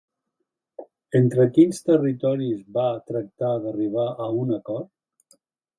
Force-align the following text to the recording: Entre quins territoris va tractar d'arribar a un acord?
Entre 1.19 1.45
quins 1.59 1.83
territoris 1.91 2.65
va 2.81 2.89
tractar 3.13 3.55
d'arribar 3.67 4.11
a 4.27 4.35
un 4.45 4.61
acord? 4.63 5.43